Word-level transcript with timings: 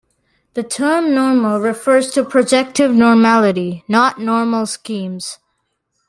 The 0.55 0.63
term 0.63 1.13
"normal" 1.13 1.59
refers 1.59 2.09
to 2.13 2.23
projective 2.25 2.89
normality, 2.91 3.83
not 3.87 4.17
normal 4.19 4.65
schemes. 4.65 5.37